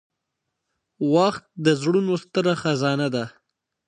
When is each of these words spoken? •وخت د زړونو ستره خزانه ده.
•وخت 1.13 1.43
د 1.65 1.67
زړونو 1.81 2.13
ستره 2.23 2.53
خزانه 2.61 3.07
ده. 3.15 3.25